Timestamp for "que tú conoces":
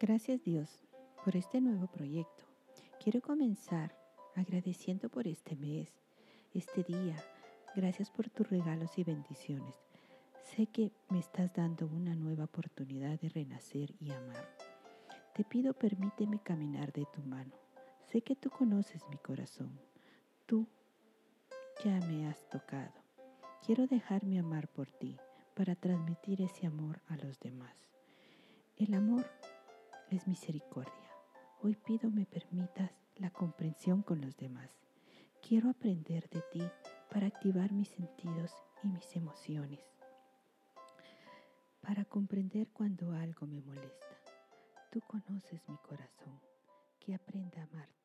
18.22-19.06